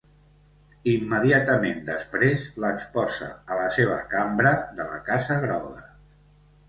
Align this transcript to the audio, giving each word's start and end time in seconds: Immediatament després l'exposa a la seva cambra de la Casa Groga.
Immediatament 0.93 1.83
després 1.89 2.47
l'exposa 2.65 3.29
a 3.57 3.61
la 3.63 3.69
seva 3.79 3.99
cambra 4.15 4.55
de 4.81 4.89
la 4.93 4.99
Casa 5.11 5.39
Groga. 5.45 5.85